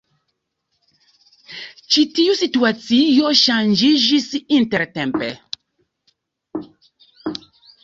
Ĉi 1.95 2.05
tiu 2.19 2.37
situacio 2.39 3.35
ŝanĝiĝis 3.43 4.27
intertempe. 4.59 5.31